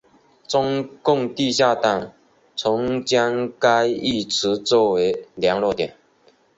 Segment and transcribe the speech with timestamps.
[0.47, 2.11] 中共地下党
[2.55, 5.95] 曾将该浴池作为联络点。